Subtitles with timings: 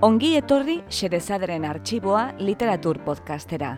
[0.00, 3.74] Ongi etorri Xerezaderen arxiboa literatur podcastera.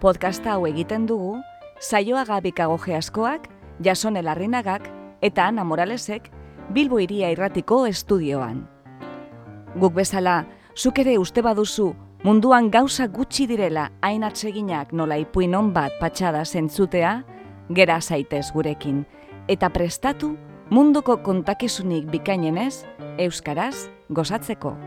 [0.00, 1.34] Podcasta hau egiten dugu,
[1.76, 3.50] saioa gabikago geaskoak,
[3.84, 4.88] jason elarrinagak
[5.20, 6.30] eta Ana Moralesek
[6.72, 8.62] Bilbo iria irratiko estudioan.
[9.76, 11.90] Guk bezala, zuk ere uste baduzu
[12.24, 17.12] munduan gauza gutxi direla hain atseginak nola ipuin on bat patxada zentzutea,
[17.68, 19.04] gera zaitez gurekin,
[19.52, 20.32] eta prestatu
[20.70, 22.86] munduko kontakizunik bikainenez,
[23.18, 24.78] Euskaraz gozatzeko.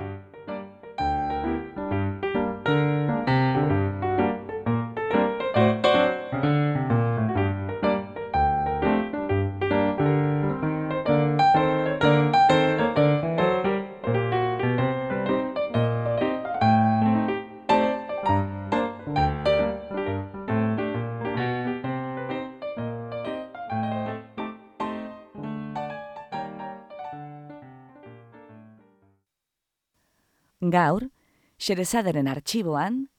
[30.71, 31.09] Gaur,
[31.57, 33.09] Xerezaderen arxiboan,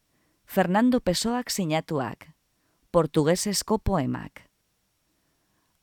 [0.45, 2.27] Fernando Pesoak sinatuak,
[2.91, 4.43] portugesezko poemak.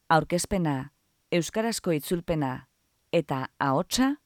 [0.09, 0.93] Aurkezpena,
[1.33, 2.69] euskarazko itzulpena
[3.13, 4.21] eta ahotsa,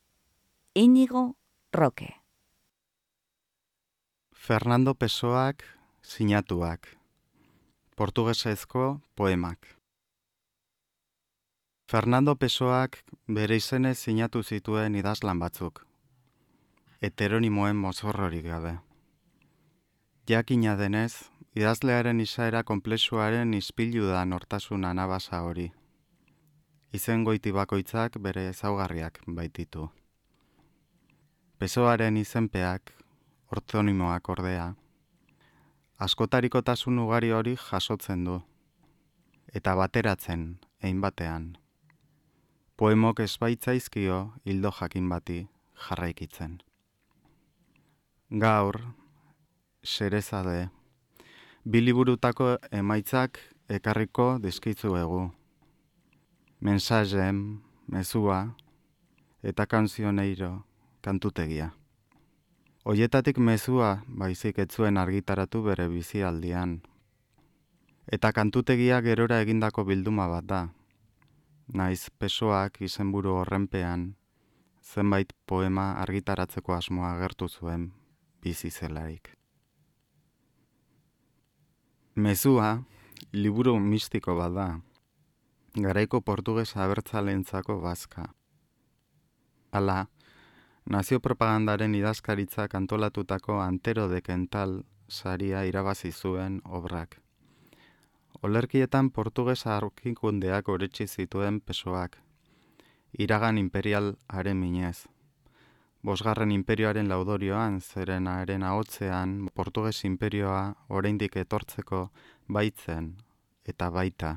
[0.75, 1.36] Inigo
[1.72, 2.12] Roque.
[4.33, 5.64] Fernando Pesoak
[6.03, 6.86] sinatuak,
[7.97, 9.59] portugesezko poemak.
[11.89, 15.88] Fernando Pesoak bere izenez sinatu zituen idazlan batzuk
[17.00, 18.72] heteronimoen mozorrorik gabe.
[20.28, 25.69] Jakina denez, idazlearen izaera komplexuaren izpilu da nortasun anabasa hori.
[26.92, 29.88] Izen goiti bakoitzak bere ezaugarriak baititu.
[31.58, 32.92] Pesoaren izenpeak,
[33.54, 34.74] ortonimoak ordea,
[35.98, 38.41] askotarikotasun ugari hori jasotzen du,
[39.54, 40.48] eta bateratzen,
[40.82, 41.53] egin batean.
[42.76, 45.44] Poemok ezbaitzaizkio hildo jakin bati
[45.88, 46.58] jarraikitzen.
[48.28, 48.77] Gaur,
[49.83, 50.69] serezade,
[51.65, 53.39] biliburutako emaitzak
[53.72, 55.21] ekarriko dizkitzu egu.
[56.61, 58.53] Mensazem, mezua,
[59.43, 60.50] eta kanzioneiro,
[61.00, 61.71] kantutegia.
[62.84, 66.83] Oietatik mezua baizik etzuen argitaratu bere bizialdian.
[68.12, 70.69] Eta kantutegia gerora egindako bilduma bat da.
[71.72, 74.17] Naiz pesoak izenburu horrenpean,
[74.84, 77.88] zenbait poema argitaratzeko asmoa agertu zuen
[78.48, 79.28] bizi zelaik.
[82.16, 82.69] Mezua,
[83.32, 84.69] liburu mistiko bat da,
[85.84, 88.25] garaiko portugues abertzalentzako bazka.
[89.76, 89.98] Hala,
[90.94, 97.20] nazio propagandaren idazkaritza kantolatutako antero dekental saria irabazi zuen obrak.
[98.42, 102.16] Olerkietan portugesa arkikundeak oretsi zituen pesoak,
[103.12, 105.04] iragan imperial haren minez.
[106.03, 112.10] Bosgarren imperioaren laudorioan, zeren aren ahotzean, Portugues imperioa oraindik etortzeko
[112.48, 113.16] baitzen
[113.66, 114.37] eta baita.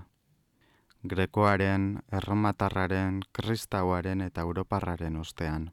[1.03, 5.71] Grekoaren, erromatarraren, kristauaren eta europarraren ostean.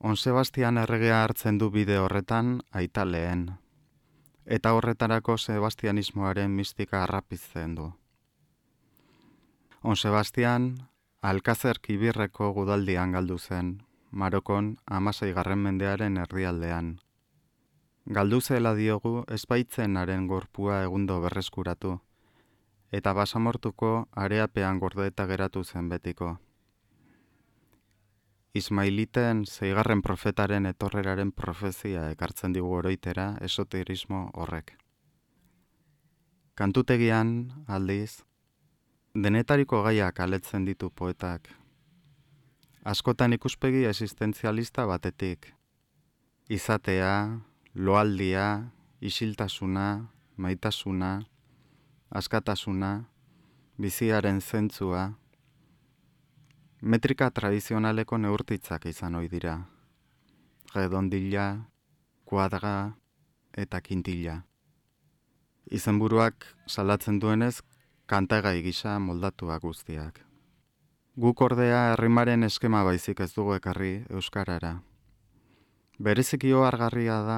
[0.00, 3.46] On Sebastian erregea hartzen du bide horretan aita lehen.
[4.46, 7.92] Eta horretarako Sebastianismoaren mistika harrapizten du.
[9.82, 10.76] On Sebastian,
[11.22, 16.96] Alkazer kibirreko gudaldian galdu zen, Marokon amasei garren mendearen erdialdean.
[18.06, 21.96] Galdu zela diogu espaitzenaren gorpua egundo berreskuratu,
[22.92, 26.36] eta basamortuko areapean gordeta geratu zen betiko.
[28.54, 34.72] Ismailiten zeigarren profetaren etorreraren profezia ekartzen digu oroitera esoterismo horrek.
[36.54, 37.34] Kantutegian,
[37.66, 38.22] aldiz,
[39.12, 41.50] denetariko gaiak aletzen ditu poetak,
[42.86, 45.50] askotan ikuspegi existentzialista batetik.
[46.48, 47.40] Izatea,
[47.74, 48.70] loaldia,
[49.00, 50.06] isiltasuna,
[50.36, 51.10] maitasuna,
[52.14, 52.90] askatasuna,
[53.82, 55.08] biziaren zentzua,
[56.80, 59.56] metrika tradizionaleko neurtitzak izan ohi dira.
[60.74, 61.48] Redondilla,
[62.24, 62.76] kuadra
[63.56, 64.44] eta kintilla.
[65.74, 67.58] Izenburuak salatzen duenez,
[68.06, 70.25] kantagai gisa moldatuak guztiak.
[71.16, 74.72] Guk ordea herrimaren eskema baizik ez dugu ekarri euskarara.
[75.96, 77.36] Berezikio argarria da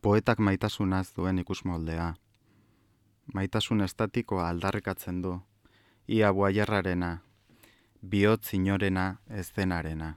[0.00, 2.06] poetak maitasunaz duen ikusmoldea.
[3.34, 5.32] Maitasun estatikoa aldarrikatzen du,
[6.08, 7.10] ia buaierrarena,
[8.00, 10.08] bihot zinorena ez denarena.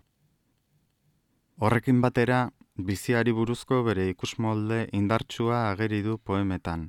[1.60, 2.38] Horrekin batera,
[2.78, 6.88] biziari buruzko bere ikusmolde indartsua ageri du poemetan.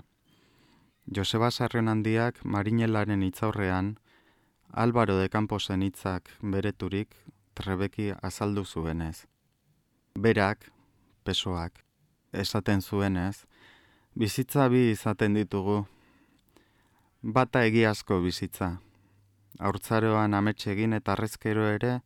[1.11, 3.97] Joseba Sarren handiak marinelaren itzaurrean,
[4.73, 7.17] Albaro de Camposen hitzak bereturik
[7.55, 9.27] trebeki azaldu zuenez.
[10.15, 10.71] berak,
[11.25, 11.73] pesoak,
[12.33, 13.47] esaten zuenez,
[14.15, 15.87] bizitza bi izaten ditugu,
[17.23, 18.81] bata egiazko bizitza.
[19.59, 20.35] Haurtzaroan
[20.67, 22.01] egin eta arrezkero ere,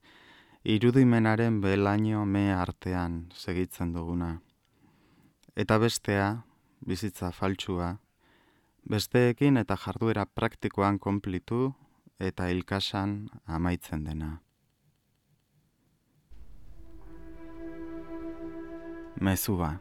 [0.64, 4.40] irudimenaren belaino me artean segitzen duguna.
[5.56, 6.44] Eta bestea,
[6.80, 7.98] bizitza faltsua,
[8.84, 11.74] besteekin eta jarduera praktikoan konplitu
[12.20, 14.38] eta ilkasan amaitzen dena.
[19.20, 19.74] Mezua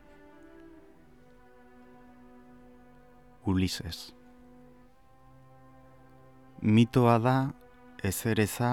[3.46, 4.14] Ulises
[6.62, 7.54] Mitoa da
[8.04, 8.70] ezereza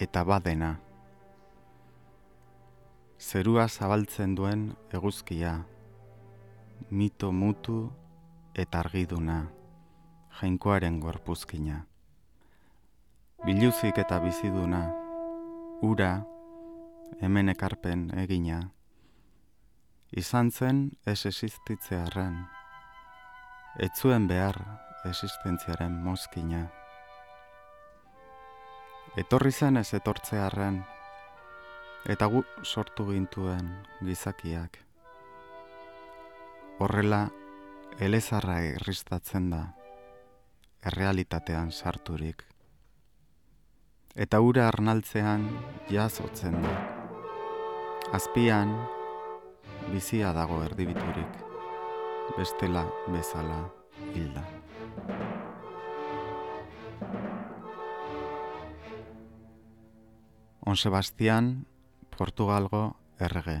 [0.00, 0.80] eta badena.
[3.20, 5.52] Zerua zabaltzen duen eguzkia,
[6.90, 7.76] mito mutu
[8.54, 9.44] eta argiduna,
[10.40, 11.89] jainkoaren gorpuzkina.
[13.40, 14.82] Biluzik eta biziduna,
[15.80, 16.10] ura,
[17.24, 18.58] hemen ekarpen egina,
[20.12, 22.34] izan zen ez existitzearen,
[23.80, 24.58] ez zuen behar
[25.08, 26.66] existentziaren mozkina.
[29.24, 30.82] Etorri zen ez etortzearen,
[32.12, 33.72] eta gu sortu gintuen
[34.04, 34.76] gizakiak.
[36.76, 37.24] Horrela,
[38.04, 39.64] elezarra irristatzen da,
[40.92, 42.49] errealitatean sarturik.
[44.14, 45.44] Eta ura arnaltzean
[45.86, 46.70] jazotzen da.
[48.10, 48.72] Azpian,
[49.92, 51.36] bizia dago erdibiturik,
[52.34, 53.60] bestela bezala
[54.10, 54.42] hilda.
[60.66, 61.66] On Sebastian,
[62.10, 63.60] Portugalgo errege.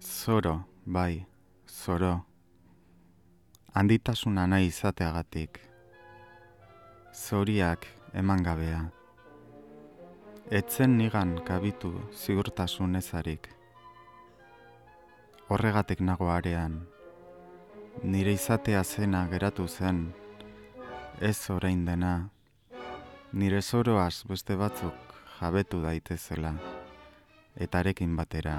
[0.00, 1.26] Zoro, bai,
[1.66, 2.24] zoro.
[3.74, 5.60] Handitasuna nahi izateagatik.
[7.12, 8.84] Zoriak eman gabea.
[10.50, 13.48] Etzen nigan kabitu ziurtasun ezarik.
[15.48, 16.86] Horregatik nago arean.
[18.02, 20.12] Nire izatea zena geratu zen.
[21.20, 22.30] Ez orain dena.
[23.32, 26.54] Nire zoroaz beste batzuk jabetu daitezela,
[27.56, 28.56] eta arekin batera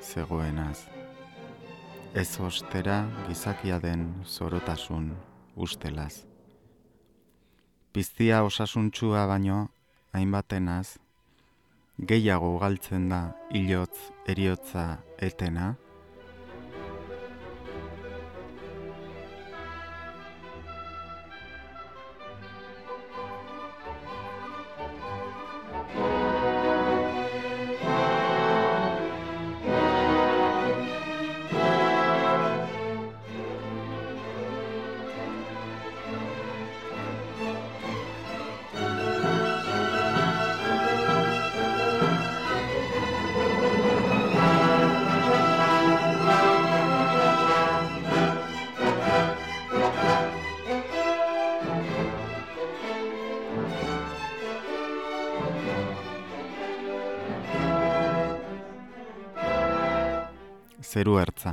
[0.00, 0.88] zegoenaz.
[2.14, 5.12] Ez ostera gizakia den zorotasun
[5.56, 6.29] ustelaz.
[7.90, 9.56] Piztia osasuntxua baino,
[10.14, 11.00] hainbatenaz,
[12.10, 13.18] gehiago galtzen da
[13.50, 13.96] hilotz
[14.30, 14.84] eriotza
[15.18, 15.72] etena,
[60.90, 61.52] zeru ertza.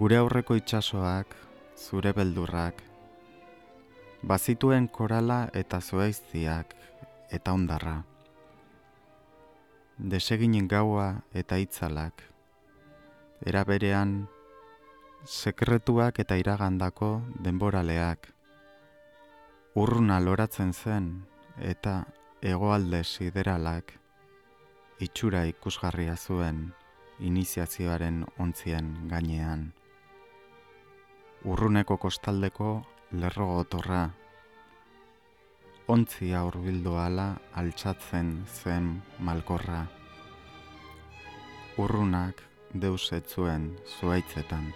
[0.00, 1.34] Gure aurreko itsasoak,
[1.76, 2.78] zure beldurrak,
[4.24, 6.72] bazituen korala eta zoaizziak
[7.36, 7.98] eta ondarra.
[10.14, 11.10] Deseginen gaua
[11.42, 12.24] eta itzalak,
[13.44, 14.16] eraberean
[15.28, 17.12] sekretuak eta iragandako
[17.44, 18.32] denboraleak,
[19.76, 21.12] urruna loratzen zen
[21.76, 22.06] eta
[22.40, 23.98] egoalde sideralak,
[25.04, 26.70] itxura ikusgarria zuen
[27.20, 29.72] iniziazioaren ontzien gainean.
[31.44, 32.70] Urruneko kostaldeko
[33.12, 34.02] lerro gotorra,
[35.90, 39.80] ontzia urbildu ala altxatzen zen malkorra.
[41.82, 44.68] Urrunak deus etzuen zuaitzetan.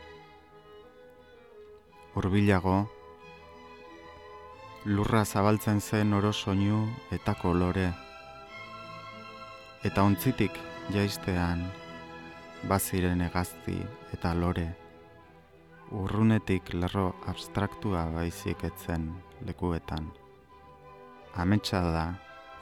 [2.19, 2.77] Urbilago,
[4.85, 6.83] lurra zabaltzen zen oro soinu
[7.15, 7.89] eta kolore,
[9.85, 10.61] eta ontzitik
[10.95, 11.65] jaiztean
[12.69, 13.75] baziren egazti
[14.17, 14.65] eta lore,
[15.93, 19.11] urrunetik lerro abstraktua baizik etzen
[19.45, 20.07] lekuetan.
[21.37, 22.05] Ametsa da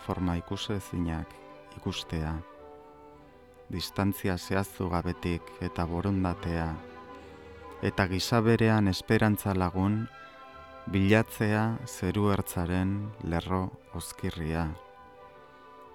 [0.02, 1.37] forma ikusezinak
[1.76, 2.32] ikustea,
[3.71, 6.66] distantzia zehaztu gabetik eta borondatea,
[7.82, 10.00] eta gizaberean esperantza lagun,
[10.90, 14.66] bilatzea zeru ertzaren lerro oskirria.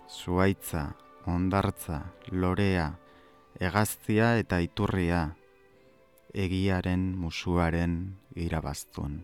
[0.07, 0.85] Zuaitza,
[1.27, 1.99] ondartza,
[2.31, 2.87] lorea,
[3.59, 5.21] egaztia eta iturria,
[6.33, 7.97] egiaren musuaren
[8.35, 9.23] irabaztun.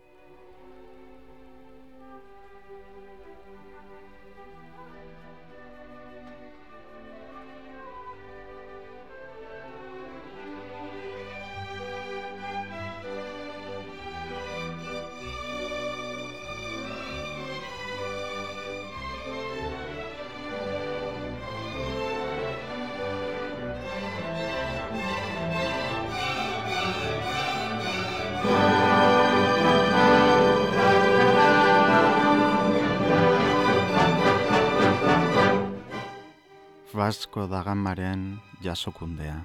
[37.13, 38.21] Egasko dagamaren
[38.65, 39.35] jasokundea.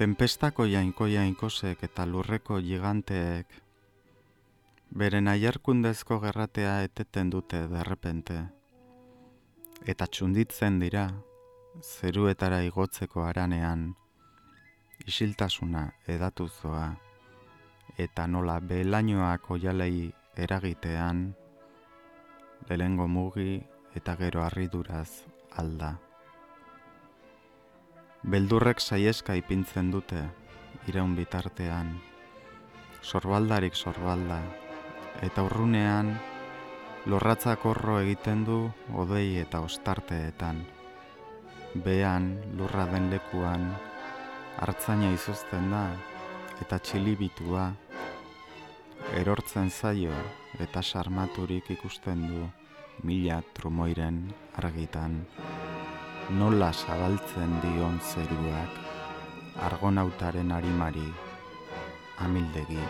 [0.00, 3.58] Tempestako jainko jainkosek eta lurreko giganteek
[5.02, 8.38] beren aierkundezko gerratea eteten dute derrepente.
[9.84, 11.04] Eta txunditzen dira,
[11.84, 13.90] zeruetara igotzeko aranean,
[15.04, 16.86] isiltasuna edatuzoa,
[18.08, 20.14] eta nola belainoak oialei
[20.48, 21.26] eragitean,
[22.70, 23.52] lehengo mugi
[23.98, 25.24] eta gero harriduraz
[25.58, 25.96] alda.
[28.22, 30.20] Beldurrek saieska ipintzen dute,
[30.90, 31.90] iraun bitartean,
[33.02, 34.38] sorbaldarik sorbalda,
[35.26, 36.12] eta urrunean,
[37.10, 38.58] lorratzak horro egiten du
[39.04, 40.62] odei eta ostarteetan.
[41.84, 43.66] Bean, lurra den lekuan,
[44.62, 45.84] hartzaina izuzten da,
[46.62, 47.66] eta txilibitua,
[49.18, 50.14] erortzen zaio
[50.62, 52.46] eta sarmaturik ikusten du
[53.02, 54.26] mila trumoiren
[54.58, 55.22] argitan.
[56.38, 58.80] Nola zabaltzen dion zeruak
[59.68, 61.08] argonautaren arimari
[62.26, 62.82] amildegi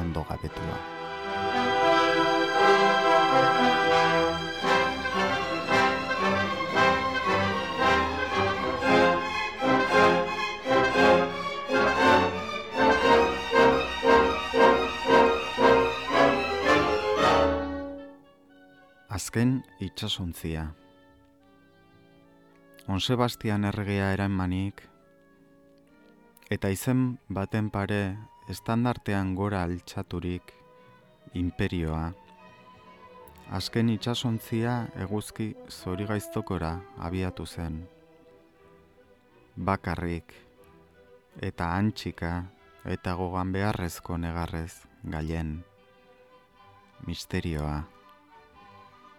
[0.00, 1.65] ondo gabetua.
[19.26, 20.68] Azken itxasontzia.
[22.86, 24.84] On Sebastian erregea eranmanik,
[26.56, 27.00] eta izen
[27.38, 27.98] baten pare
[28.54, 30.52] estandartean gora altxaturik
[31.42, 32.04] imperioa.
[33.58, 34.76] Azken itxasontzia
[35.08, 36.70] eguzki zorigaiztokora
[37.10, 37.82] abiatu zen.
[39.56, 40.36] Bakarrik
[41.50, 42.32] eta antxika
[42.94, 45.52] eta gogan beharrezko negarrez gaien.
[47.10, 47.95] Misterioa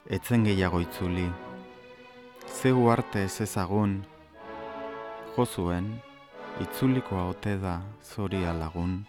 [0.10, 1.28] etzen gehiago itzuli.
[2.48, 4.00] Zeu arte ez ezagun,
[5.36, 5.90] jozuen,
[6.64, 9.02] itzulikoa ote da zoria lagun.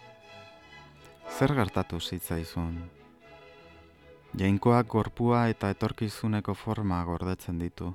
[1.37, 2.75] Zer gertatu zitzaizun?
[4.37, 7.93] Jainkoak gorpua eta etorkizuneko forma gordetzen ditu.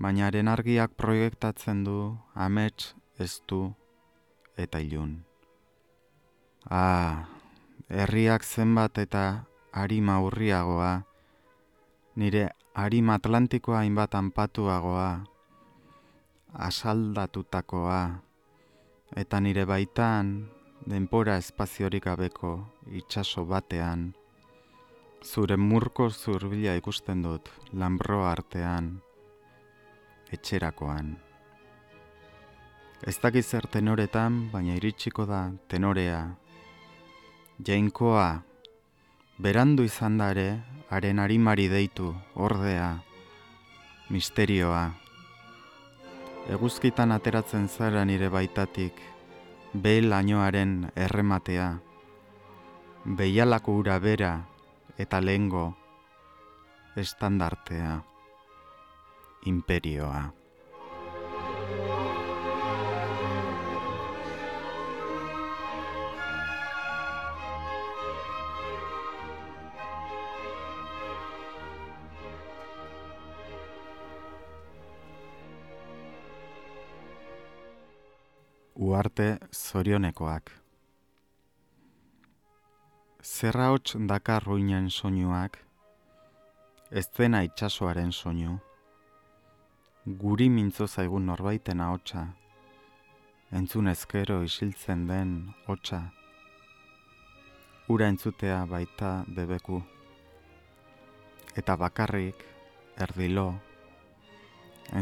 [0.00, 3.74] Baina argiak proiektatzen du amets ez du
[4.56, 5.24] eta ilun.
[6.70, 7.28] Ah,
[7.88, 11.04] herriak zenbat eta harima urriagoa,
[12.20, 15.24] nire harim atlantikoa hainbat anpatuagoa,
[16.68, 18.00] asaldatutakoa,
[19.16, 20.32] eta nire baitan
[20.90, 22.50] denpora espaziorik gabeko
[23.00, 24.02] itsaso batean,
[25.24, 28.92] zure murko zurbila ikusten dut lambro artean,
[30.28, 31.16] etxerakoan.
[33.08, 35.40] Ez dakiz zer tenoretan, baina iritsiko da
[35.72, 36.20] tenorea.
[37.64, 38.28] Jainkoa,
[39.40, 40.60] berandu izan da ere,
[40.92, 42.88] haren harimari deitu, ordea,
[44.12, 44.82] misterioa.
[46.52, 49.00] Eguzkitan ateratzen zara nire baitatik,
[49.72, 51.70] behel ainoaren errematea,
[53.20, 54.34] behialako ura bera
[55.00, 55.70] eta lehengo
[57.00, 57.96] estandartea,
[59.48, 60.39] imperioa.
[78.90, 80.50] Uarte zorionekoak.
[83.22, 85.58] Zerra hots dakar ruinen soinuak,
[86.90, 88.56] ez dena itxasoaren soinu.
[90.22, 92.24] Guri mintzo zaigun norbaiten ahotsa,
[93.52, 95.36] entzun ezkero isiltzen den
[95.68, 96.00] hotsa.
[97.88, 99.82] Ura entzutea baita debeku.
[101.62, 102.42] Eta bakarrik,
[103.06, 103.46] erdilo,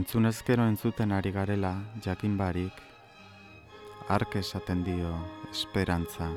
[0.01, 1.73] entzun ezkero entzuten ari garela
[2.05, 2.88] jakin barik,
[4.09, 5.11] ark esaten dio
[5.51, 6.31] esperantza,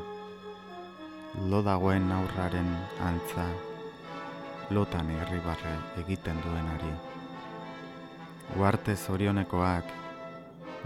[1.47, 2.67] lo dagoen aurraren
[2.99, 3.45] antza,
[4.75, 5.71] lotan irribarre
[6.03, 6.91] egiten duenari.
[8.57, 9.87] Guarte zorionekoak,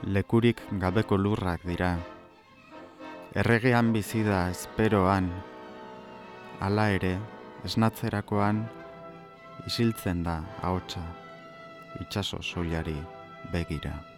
[0.05, 1.95] lekurik gabeko lurrak dira,
[3.33, 5.31] erregean bizi da esperoan,
[6.61, 7.15] hala ere,
[7.65, 8.67] esnatzerakoan,
[9.65, 11.01] isiltzen da ahotsa,
[12.05, 12.99] itxaso soilari
[13.51, 14.14] begira.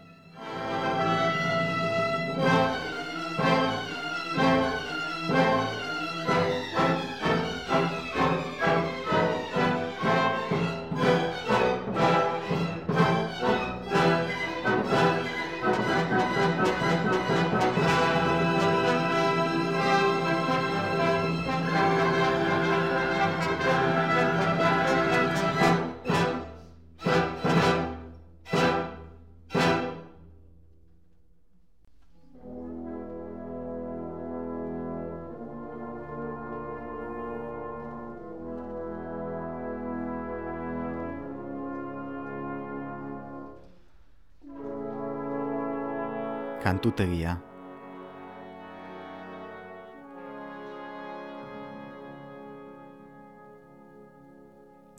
[46.67, 47.37] Kantutegia.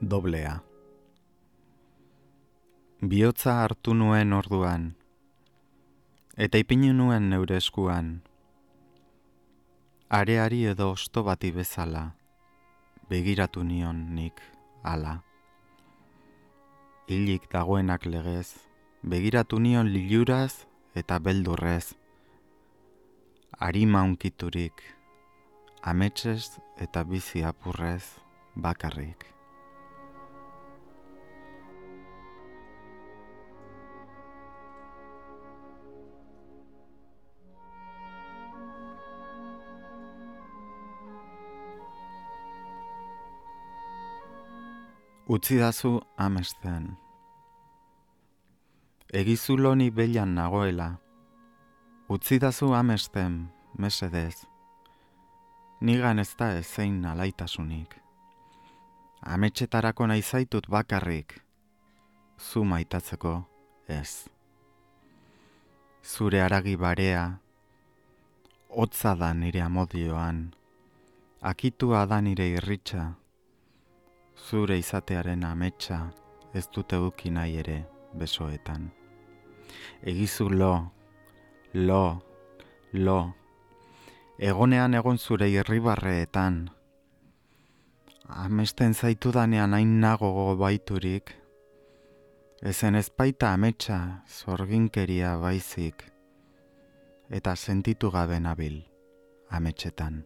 [0.01, 0.63] Doblea.
[3.05, 4.87] Biotza hartu nuen orduan,
[6.41, 8.09] eta ipinu nuen neure eskuan,
[10.09, 12.07] areari edo osto bati bezala,
[13.13, 14.41] begiratu nion nik
[14.95, 15.19] ala.
[17.13, 18.57] Hilik dagoenak legez,
[19.05, 20.65] begiratu nion liluraz
[20.95, 21.95] eta beldurrez,
[23.59, 24.83] harima unkiturik,
[25.83, 28.05] ametsez eta bizi apurrez
[28.55, 29.27] bakarrik.
[45.29, 47.08] Utzi dazu amesten.
[49.13, 50.89] Egizuloni beilan nagoela.
[52.09, 54.47] Utzi dazu amesten, mesedez.
[55.81, 57.95] Nigan ez da ezein alaitasunik.
[59.23, 61.41] Ametxetarako nahi zaitut bakarrik.
[62.39, 63.43] Zu maitatzeko
[63.89, 64.29] ez.
[66.03, 67.39] Zure aragi barea.
[68.69, 70.51] Otza da nire amodioan.
[71.41, 73.15] Akitua da nire irritxa
[74.39, 75.99] zure izatearen ametsa
[76.55, 77.83] ez dute uki nahi ere
[78.15, 78.98] besoetan.
[80.03, 80.93] Egizu lo,
[81.75, 82.23] lo,
[82.93, 83.35] lo,
[84.39, 86.71] egonean egon zure irribarreetan.
[88.29, 91.33] Amesten zaitu danean hain nago baiturik,
[92.63, 96.05] ezen ezpaita ametsa zorginkeria baizik,
[97.31, 98.83] eta sentitu gabe nabil
[99.51, 100.25] ametsetan.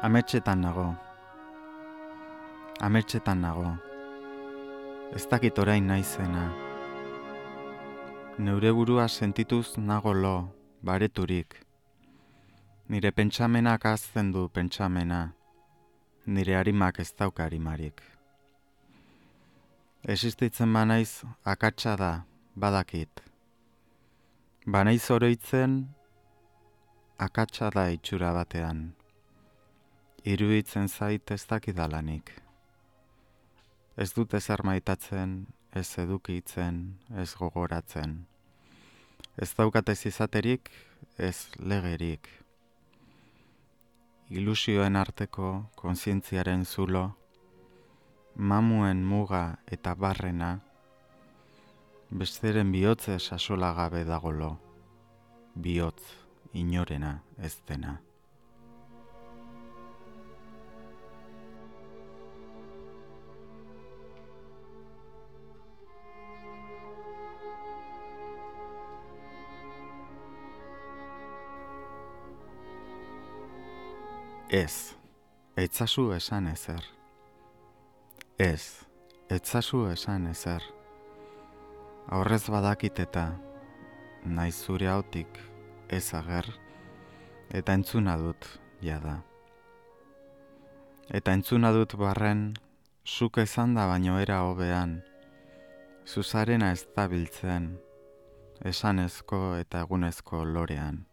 [0.00, 0.94] Ametxetan nago.
[2.80, 3.74] Ametxetan nago.
[5.12, 6.46] Ez dakit orain naizena.
[8.38, 10.36] Neure burua sentituz nago lo,
[10.80, 11.58] bareturik.
[12.88, 15.34] Nire pentsamenak azten du pentsamena.
[16.24, 18.00] Nire harimak ez dauka harimarik.
[20.08, 22.24] Existitzen banaiz akatsa da,
[22.56, 23.20] badakit.
[24.64, 25.76] Banaiz oroitzen
[27.18, 28.99] akatsa da itxura batean
[30.24, 32.32] iruditzen zait ez dakidalanik.
[33.96, 38.26] Ez dut ezer maitatzen, ez edukitzen, ez gogoratzen.
[39.36, 40.70] Ez daukatez izaterik,
[41.16, 42.28] ez legerik.
[44.30, 47.10] Ilusioen arteko kontzientziaren zulo,
[48.36, 50.58] mamuen muga eta barrena,
[52.10, 54.52] besteren bihotze sasola gabe dagolo,
[55.54, 56.02] bihotz
[56.52, 57.98] inorena ez dena.
[74.50, 74.96] Ez,
[75.54, 76.82] etzazu esan ezer.
[78.34, 78.82] Ez,
[79.30, 80.64] etzazu esan ezer.
[82.10, 83.28] Aurrez badakit eta
[84.26, 85.38] naiz zure hautik
[85.86, 86.48] ez ager,
[87.54, 88.48] eta entzuna dut
[88.82, 89.20] jada.
[91.14, 92.56] Eta entzuna dut barren,
[93.06, 94.96] zuk ezan da baino era hobean,
[96.02, 97.70] zuzarena ez da biltzen,
[98.66, 101.04] esanezko eta egunezko lorean.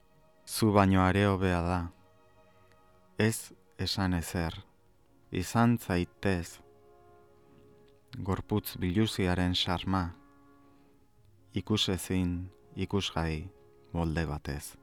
[0.48, 1.80] Zu baino are hobea da,
[3.18, 3.52] ez
[3.82, 4.54] esan ezer,
[5.34, 6.60] izan zaitez,
[8.22, 10.04] gorputz biluziaren sarma,
[11.58, 12.36] ikusezin,
[12.78, 13.50] ikusgai,
[13.94, 14.76] molde batez.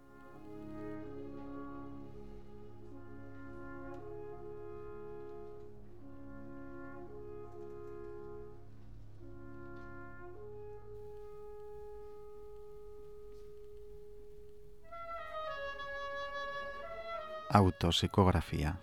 [17.54, 18.74] Autopsikografia.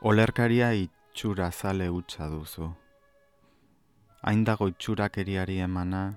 [0.00, 2.70] Olerkaria itxura zale utza duzu.
[4.22, 6.14] Hain dago itxurak eriari emana,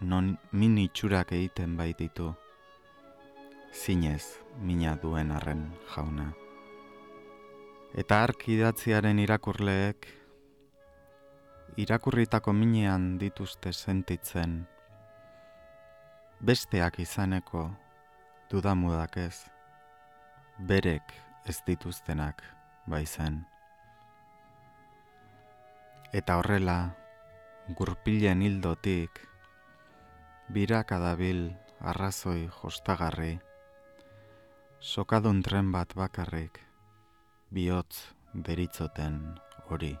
[0.00, 2.32] non min itxurak egiten baititu.
[3.72, 6.32] Zinez, mina duen arren jauna.
[7.94, 10.08] Eta ark idatziaren irakurleek,
[11.76, 14.62] irakurritako minean dituzte sentitzen,
[16.40, 17.83] besteak izaneko
[18.50, 19.46] dudamudak ez,
[20.58, 21.14] berek
[21.48, 22.42] ez dituztenak
[22.86, 23.42] baizen.
[26.14, 26.94] Eta horrela,
[27.76, 29.20] gurpilen hildotik
[30.52, 31.48] birak adabil
[31.80, 33.38] arrazoi jostagarri,
[34.80, 36.60] sokadun tren bat bakarrik,
[37.50, 39.20] bihotz deritzoten
[39.70, 39.94] hori.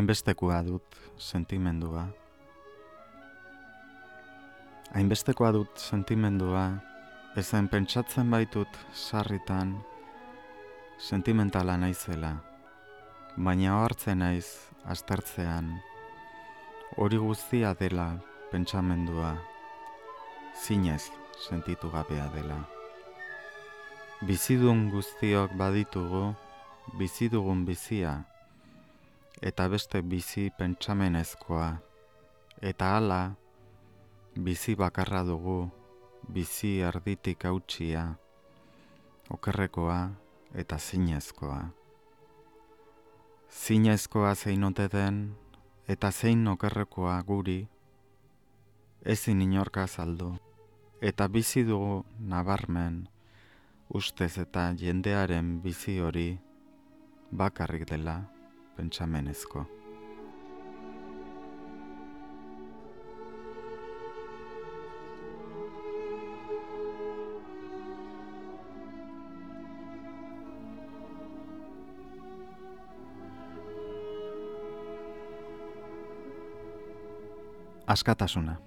[0.00, 2.06] Hainbestekoa dut sentimendua.
[4.94, 6.62] Hainbestekoa dut sentimendua,
[7.36, 9.74] ezen pentsatzen baitut sarritan
[10.96, 12.32] sentimentala naizela,
[13.36, 14.46] baina hartzen naiz
[14.94, 15.68] astertzean,
[16.96, 18.08] hori guztia dela
[18.54, 19.36] pentsamendua,
[20.64, 21.12] zinez
[21.44, 22.62] sentitu gabea dela.
[24.24, 26.32] Bizidun guztiok baditugu,
[26.96, 28.22] bizidugun bizia,
[29.40, 31.76] eta beste bizi pentsamenezkoa.
[32.60, 33.20] Eta hala,
[34.36, 35.70] bizi bakarra dugu,
[36.28, 38.04] bizi erditik hautsia,
[39.32, 40.00] okerrekoa
[40.52, 41.60] eta zinezkoa.
[43.50, 45.22] Zinezkoa zein ote den,
[45.88, 47.62] eta zein okerrekoa guri,
[49.04, 50.34] ezin inorka saldu,
[51.00, 53.06] eta bizi dugu nabarmen,
[53.88, 56.28] ustez eta jendearen bizi hori
[57.32, 58.18] bakarrik dela
[58.76, 59.66] pentsamenezko.
[77.90, 78.60] Askatasuna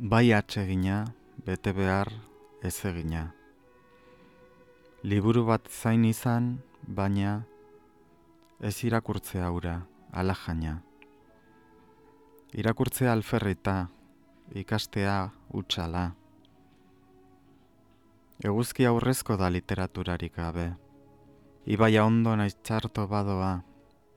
[0.00, 1.02] Bai atsegina,
[1.44, 2.08] bete behar,
[2.62, 3.26] ez egina.
[5.02, 6.46] Liburu bat zain izan,
[6.86, 7.42] baina
[8.60, 10.78] ez irakurtzea aura, ala jaina.
[12.52, 13.88] Irakurtzea alferrita,
[14.54, 16.10] ikastea utxala.
[18.44, 20.68] Eguzki aurrezko da literaturarik gabe.
[21.66, 23.58] Ibaia ondo naiz txarto badoa,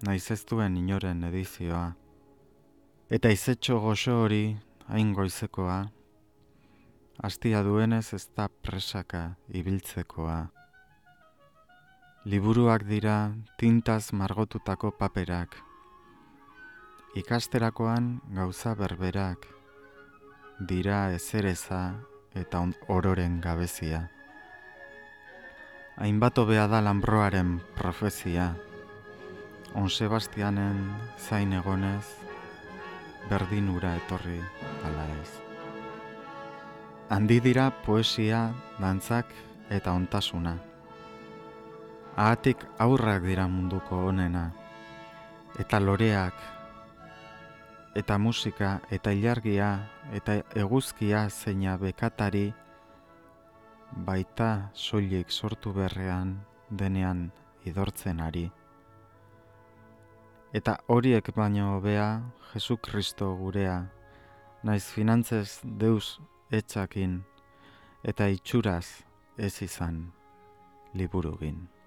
[0.08, 1.88] naiz ez duen inoren edizioa.
[3.10, 4.46] Eta izetxo goxo hori,
[4.88, 5.82] hain goizekoa,
[7.22, 10.40] Astia duenez ez da presaka ibiltzekoa.
[12.22, 15.56] Liburuak dira tintaz margotutako paperak.
[17.18, 19.48] Ikasterakoan gauza berberak.
[20.62, 21.98] Dira ezereza
[22.38, 22.62] eta
[22.94, 24.04] ororen gabezia.
[25.98, 28.54] Hainbat hobea da lambroaren profezia.
[29.74, 32.06] On Sebastianen zain egonez,
[33.34, 34.38] berdin ura etorri
[34.86, 35.30] ala ez.
[37.10, 39.26] Handi dira poesia, dantzak
[39.74, 40.60] eta ontasuna.
[42.22, 44.52] Ahatik aurrak dira munduko honena,
[45.58, 46.36] eta loreak,
[47.98, 49.70] eta musika, eta ilargia,
[50.14, 52.44] eta eguzkia zeina bekatari,
[54.06, 56.36] baita soilik sortu berrean
[56.70, 57.26] denean
[57.66, 58.46] idortzen ari.
[60.54, 62.08] Eta horiek baino hobea
[62.54, 63.82] Jesu Kristo gurea,
[64.62, 66.20] naiz finantzez deus
[66.52, 67.22] etxakin,
[68.04, 68.86] eta itxuraz
[69.38, 70.12] ez izan
[70.94, 71.81] liburugin.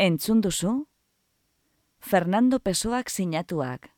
[0.00, 0.86] Entzun duzu?
[1.98, 3.88] Fernando Pesoak sinatuak,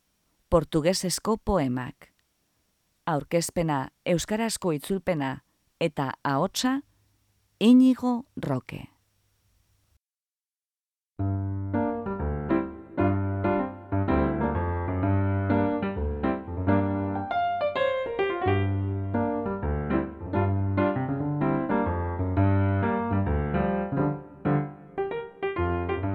[0.48, 2.08] portugesesko poemak.
[3.04, 5.44] Aurkezpena euskarazko itzulpena
[5.78, 6.80] eta ahotsa
[7.58, 8.88] Inigo Roque.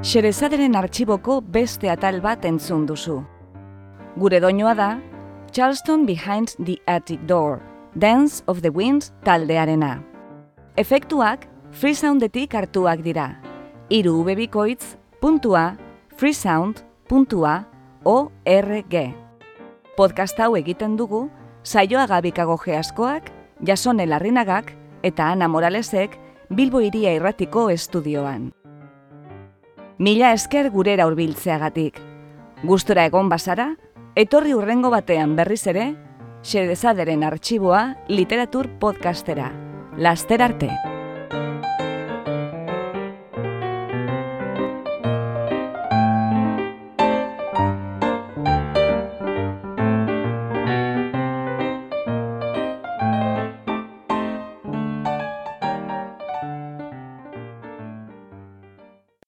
[0.06, 3.16] Xerezaderen artxiboko beste atal bat entzun duzu.
[4.22, 4.90] Gure doinoa da,
[5.50, 7.58] Charleston Behind the Attic Door,
[7.98, 10.04] Dance of the Winds taldearena.
[10.78, 13.32] Efektuak freesoundetik hartuak dira.
[13.90, 15.74] Iru ubebikoitz puntua
[16.20, 17.64] freesound puntua
[18.04, 18.94] org.
[19.98, 21.32] Podcast hau egiten dugu,
[21.64, 23.32] saioa gabikago geaskoak,
[23.66, 24.70] jasone larrinagak
[25.02, 26.20] eta Ana Moralesek
[26.54, 28.52] Bilbo iria irratiko estudioan.
[29.98, 32.02] Mila esker gurera hurbiltzeagatik.
[32.68, 33.70] Gustora egon bazara,
[34.20, 35.86] etorri urrengo batean berriz ere,
[36.44, 39.54] xedezaderen artxiboa literatur podcastera.
[39.96, 40.95] Laster arte!